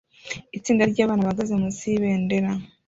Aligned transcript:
Itsinda 0.57 0.83
ryabana 0.91 1.25
bahagaze 1.27 1.53
munsi 1.61 1.81
yibendera 1.91 2.49